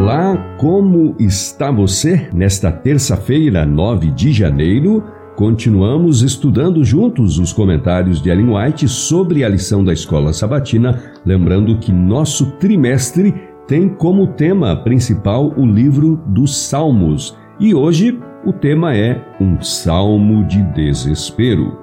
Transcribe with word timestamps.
Olá, 0.00 0.54
como 0.58 1.16
está 1.18 1.72
você? 1.72 2.28
Nesta 2.32 2.70
terça-feira, 2.70 3.66
9 3.66 4.12
de 4.12 4.32
janeiro, 4.32 5.02
continuamos 5.34 6.22
estudando 6.22 6.84
juntos 6.84 7.36
os 7.36 7.52
comentários 7.52 8.22
de 8.22 8.30
Ellen 8.30 8.54
White 8.54 8.86
sobre 8.86 9.42
a 9.42 9.48
lição 9.48 9.84
da 9.84 9.92
escola 9.92 10.32
sabatina, 10.32 11.02
lembrando 11.26 11.78
que 11.78 11.90
nosso 11.90 12.52
trimestre 12.60 13.34
tem 13.66 13.88
como 13.88 14.28
tema 14.28 14.76
principal 14.76 15.52
o 15.56 15.66
livro 15.66 16.22
dos 16.28 16.56
Salmos 16.56 17.36
e 17.58 17.74
hoje 17.74 18.20
o 18.46 18.52
tema 18.52 18.94
é 18.96 19.20
um 19.40 19.60
salmo 19.60 20.46
de 20.46 20.62
desespero. 20.74 21.76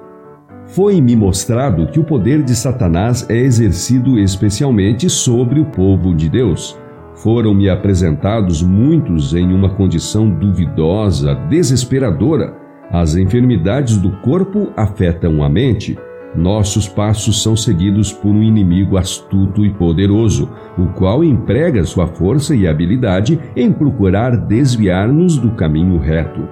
Foi-me 0.68 1.14
mostrado 1.14 1.86
que 1.88 2.00
o 2.00 2.04
poder 2.04 2.42
de 2.42 2.56
Satanás 2.56 3.28
é 3.28 3.36
exercido 3.36 4.18
especialmente 4.18 5.10
sobre 5.10 5.60
o 5.60 5.66
povo 5.66 6.14
de 6.14 6.30
Deus. 6.30 6.78
Foram-me 7.16 7.68
apresentados 7.68 8.62
muitos 8.62 9.34
em 9.34 9.52
uma 9.52 9.70
condição 9.70 10.28
duvidosa, 10.28 11.34
desesperadora. 11.48 12.54
As 12.90 13.16
enfermidades 13.16 13.96
do 13.96 14.10
corpo 14.18 14.70
afetam 14.76 15.42
a 15.42 15.48
mente. 15.48 15.98
Nossos 16.36 16.86
passos 16.86 17.42
são 17.42 17.56
seguidos 17.56 18.12
por 18.12 18.30
um 18.30 18.42
inimigo 18.42 18.98
astuto 18.98 19.64
e 19.64 19.70
poderoso, 19.72 20.50
o 20.76 20.88
qual 20.88 21.24
emprega 21.24 21.82
sua 21.84 22.06
força 22.06 22.54
e 22.54 22.68
habilidade 22.68 23.40
em 23.56 23.72
procurar 23.72 24.36
desviar-nos 24.36 25.38
do 25.38 25.52
caminho 25.52 25.98
reto. 25.98 26.46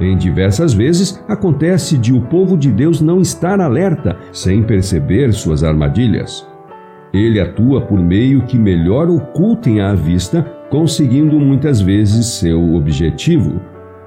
Em 0.00 0.16
diversas 0.16 0.72
vezes 0.72 1.22
acontece 1.28 1.98
de 1.98 2.14
o 2.14 2.22
povo 2.22 2.56
de 2.56 2.70
Deus 2.70 3.02
não 3.02 3.20
estar 3.20 3.60
alerta, 3.60 4.16
sem 4.32 4.62
perceber 4.62 5.32
suas 5.32 5.62
armadilhas. 5.62 6.55
Ele 7.16 7.40
atua 7.40 7.80
por 7.80 7.98
meio 7.98 8.42
que 8.42 8.58
melhor 8.58 9.08
ocultem 9.08 9.80
à 9.80 9.94
vista, 9.94 10.42
conseguindo 10.68 11.40
muitas 11.40 11.80
vezes 11.80 12.26
seu 12.26 12.74
objetivo. 12.74 13.58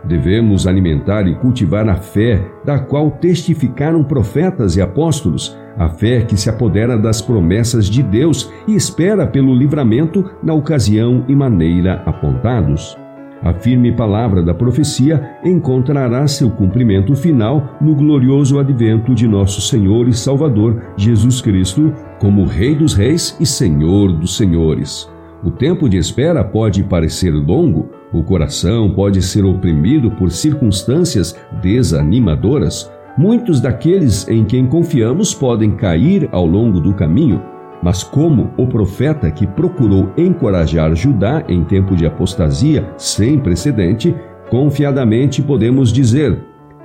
Devemos 0.04 0.68
alimentar 0.68 1.28
e 1.28 1.34
cultivar 1.34 1.90
a 1.90 1.96
fé, 1.96 2.40
da 2.64 2.78
qual 2.78 3.10
testificaram 3.10 4.04
profetas 4.04 4.78
e 4.78 4.82
apóstolos, 4.82 5.58
a 5.76 5.90
fé 5.90 6.22
que 6.22 6.38
se 6.38 6.52
apodera 6.52 7.00
das 7.00 7.20
promessas 7.20 7.88
de 7.88 8.04
Deus 8.04 8.54
e 8.68 8.76
espera 8.76 9.26
pelo 9.26 9.56
livramento 9.56 10.30
na 10.44 10.54
ocasião 10.54 11.26
e 11.28 11.36
maneira 11.36 12.04
apontados. 12.06 12.96
A 13.42 13.54
firme 13.54 13.92
palavra 13.92 14.44
da 14.44 14.54
profecia 14.54 15.38
encontrará 15.46 16.28
seu 16.28 16.50
cumprimento 16.50 17.16
final 17.16 17.78
no 17.80 17.96
glorioso 17.96 18.60
advento 18.60 19.16
de 19.16 19.28
nosso 19.28 19.62
Senhor 19.62 20.10
e 20.10 20.14
Salvador 20.14 20.82
Jesus 20.98 21.40
Cristo, 21.42 21.94
como 22.20 22.44
Rei 22.44 22.76
dos 22.76 22.94
Reis 22.94 23.38
e 23.40 23.46
Senhor 23.46 24.12
dos 24.12 24.36
Senhores. 24.36 25.10
O 25.42 25.50
tempo 25.50 25.88
de 25.88 25.96
espera 25.96 26.44
pode 26.44 26.84
parecer 26.84 27.32
longo, 27.32 27.90
o 28.12 28.22
coração 28.22 28.90
pode 28.90 29.22
ser 29.22 29.46
oprimido 29.46 30.12
por 30.12 30.32
circunstâncias 30.32 31.34
desanimadoras. 31.62 32.92
Muitos 33.18 33.62
daqueles 33.62 34.28
em 34.28 34.44
quem 34.44 34.68
confiamos 34.68 35.34
podem 35.34 35.72
cair 35.72 36.28
ao 36.34 36.46
longo 36.46 36.82
do 36.82 36.94
caminho, 36.94 37.42
mas 37.82 38.04
como 38.04 38.52
o 38.58 38.68
profeta 38.68 39.32
que 39.32 39.48
procurou 39.48 40.12
encorajar 40.18 40.94
Judá 40.96 41.44
em 41.48 41.64
tempo 41.64 41.96
de 41.96 42.06
apostasia 42.06 42.90
sem 42.98 43.40
precedente, 43.40 44.16
confiadamente 44.50 45.42
podemos 45.42 45.92
dizer: 45.92 46.38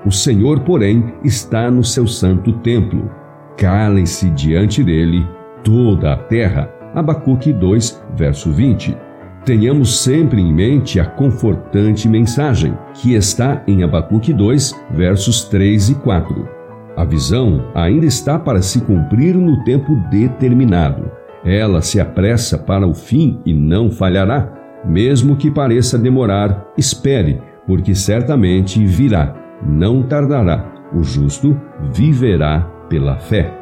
O 0.05 0.11
Senhor, 0.11 0.61
porém, 0.61 1.15
está 1.25 1.71
no 1.71 1.83
seu 1.83 2.07
santo 2.07 2.53
templo. 2.53 3.11
Calem-se 3.57 4.31
diante 4.31 4.83
dele 4.83 5.27
toda 5.63 6.13
a 6.13 6.17
terra. 6.17 6.71
Abacuque 6.95 7.53
2, 7.53 8.05
verso 8.17 8.53
20. 8.53 8.97
Tenhamos 9.45 10.03
sempre 10.03 10.41
em 10.41 10.53
mente 10.53 10.99
a 10.99 11.05
confortante 11.05 12.09
mensagem 12.09 12.77
que 12.95 13.15
está 13.15 13.63
em 13.67 13.83
Abacuque 13.83 14.33
2, 14.33 14.75
versos 14.93 15.45
3 15.45 15.91
e 15.91 15.95
4. 15.97 16.64
A 16.97 17.05
visão 17.05 17.71
ainda 17.75 18.07
está 18.07 18.39
para 18.39 18.63
se 18.63 18.81
cumprir 18.81 19.35
no 19.35 19.65
tempo 19.65 19.97
determinado. 20.11 21.11
Ela 21.45 21.83
se 21.83 22.01
apressa 22.01 22.57
para 22.57 22.87
o 22.87 22.95
fim 22.95 23.41
e 23.45 23.53
não 23.53 23.91
falhará. 23.91 24.53
Mesmo 24.85 25.37
que 25.37 25.51
pareça 25.51 25.99
demorar, 25.99 26.67
espere, 26.77 27.41
porque 27.67 27.95
certamente 27.95 28.85
virá, 28.85 29.35
não 29.67 30.03
tardará. 30.03 30.73
O 30.95 31.03
justo 31.03 31.59
viverá 31.93 32.61
pela 32.89 33.17
fé. 33.17 33.53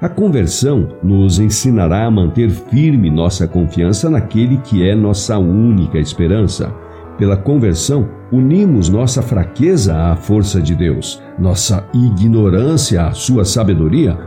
A 0.00 0.08
conversão 0.08 0.88
nos 1.02 1.38
ensinará 1.38 2.04
a 2.04 2.10
manter 2.10 2.50
firme 2.50 3.10
nossa 3.10 3.48
confiança 3.48 4.10
naquele 4.10 4.58
que 4.58 4.86
é 4.86 4.94
nossa 4.94 5.38
única 5.38 5.98
esperança. 5.98 6.72
Pela 7.18 7.36
conversão, 7.36 8.08
unimos 8.30 8.88
nossa 8.90 9.22
fraqueza 9.22 9.96
à 9.96 10.16
força 10.16 10.60
de 10.60 10.74
Deus, 10.74 11.22
nossa 11.38 11.88
ignorância 11.94 13.06
à 13.06 13.12
sua 13.12 13.44
sabedoria, 13.44 14.18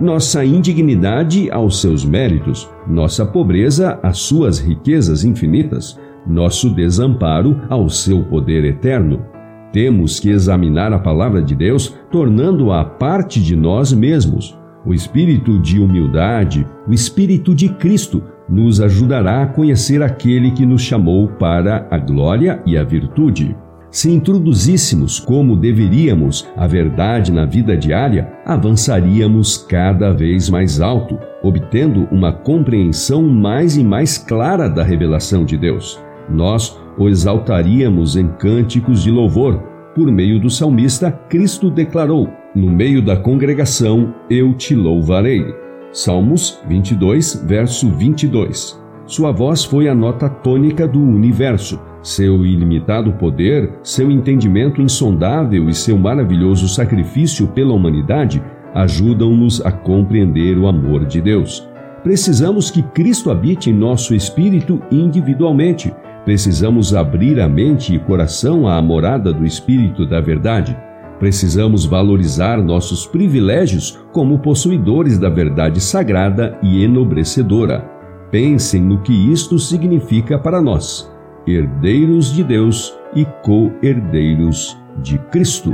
nossa 0.00 0.44
indignidade 0.44 1.50
aos 1.50 1.80
seus 1.80 2.04
méritos, 2.04 2.70
nossa 2.86 3.26
pobreza 3.26 3.98
às 4.02 4.18
suas 4.18 4.58
riquezas 4.60 5.24
infinitas, 5.24 5.98
nosso 6.26 6.70
desamparo 6.70 7.60
ao 7.68 7.88
seu 7.88 8.22
poder 8.24 8.64
eterno. 8.64 9.24
Temos 9.72 10.20
que 10.20 10.30
examinar 10.30 10.92
a 10.92 10.98
palavra 10.98 11.42
de 11.42 11.54
Deus, 11.54 11.96
tornando-a 12.10 12.84
parte 12.84 13.42
de 13.42 13.56
nós 13.56 13.92
mesmos. 13.92 14.56
O 14.86 14.94
espírito 14.94 15.58
de 15.58 15.80
humildade, 15.80 16.64
o 16.86 16.94
espírito 16.94 17.52
de 17.52 17.68
Cristo, 17.70 18.22
nos 18.48 18.80
ajudará 18.80 19.42
a 19.42 19.46
conhecer 19.46 20.00
aquele 20.00 20.52
que 20.52 20.64
nos 20.64 20.80
chamou 20.80 21.26
para 21.26 21.88
a 21.90 21.98
glória 21.98 22.62
e 22.64 22.78
a 22.78 22.84
virtude. 22.84 23.56
Se 23.90 24.12
introduzíssemos 24.12 25.18
como 25.18 25.56
deveríamos 25.56 26.48
a 26.56 26.68
verdade 26.68 27.32
na 27.32 27.44
vida 27.44 27.76
diária, 27.76 28.32
avançaríamos 28.44 29.56
cada 29.56 30.12
vez 30.12 30.48
mais 30.48 30.80
alto, 30.80 31.18
obtendo 31.42 32.06
uma 32.12 32.32
compreensão 32.32 33.24
mais 33.24 33.76
e 33.76 33.82
mais 33.82 34.16
clara 34.16 34.68
da 34.68 34.84
revelação 34.84 35.44
de 35.44 35.56
Deus. 35.56 36.00
Nós 36.30 36.78
o 36.96 37.08
exaltaríamos 37.08 38.16
em 38.16 38.28
cânticos 38.28 39.02
de 39.02 39.10
louvor. 39.10 39.58
Por 39.96 40.12
meio 40.12 40.38
do 40.38 40.50
salmista, 40.50 41.10
Cristo 41.10 41.70
declarou: 41.70 42.28
No 42.56 42.70
meio 42.70 43.02
da 43.02 43.14
congregação 43.18 44.14
eu 44.30 44.54
te 44.54 44.74
louvarei. 44.74 45.44
Salmos 45.92 46.58
22, 46.66 47.44
verso 47.46 47.90
22. 47.90 48.82
Sua 49.04 49.30
voz 49.30 49.62
foi 49.62 49.90
a 49.90 49.94
nota 49.94 50.26
tônica 50.26 50.88
do 50.88 50.98
universo. 50.98 51.78
Seu 52.02 52.46
ilimitado 52.46 53.12
poder, 53.12 53.78
seu 53.82 54.10
entendimento 54.10 54.80
insondável 54.80 55.68
e 55.68 55.74
seu 55.74 55.98
maravilhoso 55.98 56.66
sacrifício 56.66 57.46
pela 57.48 57.74
humanidade 57.74 58.42
ajudam-nos 58.72 59.60
a 59.60 59.70
compreender 59.70 60.56
o 60.56 60.66
amor 60.66 61.04
de 61.04 61.20
Deus. 61.20 61.68
Precisamos 62.02 62.70
que 62.70 62.82
Cristo 62.82 63.30
habite 63.30 63.68
em 63.68 63.74
nosso 63.74 64.14
espírito 64.14 64.80
individualmente. 64.90 65.94
Precisamos 66.24 66.94
abrir 66.94 67.38
a 67.38 67.50
mente 67.50 67.94
e 67.94 67.98
coração 67.98 68.66
à 68.66 68.80
morada 68.80 69.30
do 69.30 69.44
Espírito 69.44 70.06
da 70.06 70.22
Verdade. 70.22 70.85
Precisamos 71.18 71.86
valorizar 71.86 72.62
nossos 72.62 73.06
privilégios 73.06 73.98
como 74.12 74.38
possuidores 74.38 75.18
da 75.18 75.28
verdade 75.28 75.80
sagrada 75.80 76.58
e 76.62 76.84
enobrecedora. 76.84 77.90
Pensem 78.30 78.82
no 78.82 79.00
que 79.00 79.12
isto 79.32 79.58
significa 79.58 80.38
para 80.38 80.60
nós, 80.60 81.10
herdeiros 81.46 82.32
de 82.32 82.44
Deus 82.44 82.94
e 83.14 83.24
co-herdeiros 83.42 84.76
de 85.02 85.18
Cristo. 85.30 85.72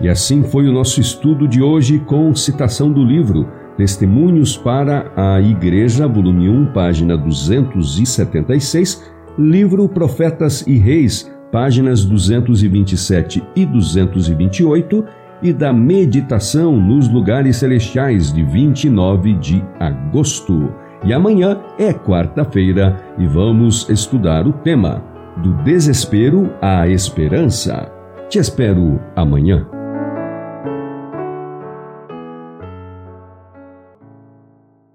E 0.00 0.08
assim 0.08 0.44
foi 0.44 0.68
o 0.68 0.72
nosso 0.72 1.00
estudo 1.00 1.48
de 1.48 1.60
hoje 1.60 1.98
com 1.98 2.32
citação 2.34 2.92
do 2.92 3.02
livro 3.02 3.48
Testemunhos 3.76 4.56
para 4.56 5.12
a 5.16 5.40
Igreja, 5.40 6.06
volume 6.08 6.48
1, 6.48 6.72
página 6.72 7.16
276, 7.16 9.08
livro 9.38 9.88
Profetas 9.88 10.66
e 10.66 10.76
Reis, 10.78 11.30
páginas 11.50 12.04
227 12.04 13.42
e 13.54 13.66
228, 13.66 15.04
e 15.42 15.52
da 15.52 15.72
meditação 15.72 16.76
nos 16.76 17.08
lugares 17.08 17.56
celestiais 17.56 18.32
de 18.32 18.42
29 18.42 19.34
de 19.34 19.64
agosto. 19.78 20.72
E 21.04 21.12
amanhã 21.12 21.60
é 21.78 21.92
quarta-feira 21.92 22.96
e 23.16 23.26
vamos 23.26 23.88
estudar 23.88 24.46
o 24.46 24.52
tema 24.52 25.02
do 25.36 25.54
desespero 25.62 26.50
à 26.60 26.88
esperança. 26.88 27.90
Te 28.28 28.38
espero 28.38 29.00
amanhã. 29.14 29.77